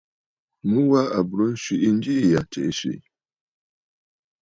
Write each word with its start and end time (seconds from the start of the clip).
Mu 0.69 0.79
wa 0.91 1.01
à 1.17 1.19
bùrə 1.29 1.45
nswìʼi 1.57 1.87
njiʼì 1.97 2.23
ya 2.33 2.41
tsiʼì 2.51 2.71
swìʼì! 2.79 2.99